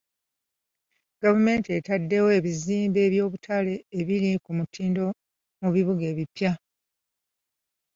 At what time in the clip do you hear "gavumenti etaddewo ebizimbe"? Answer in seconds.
1.23-3.01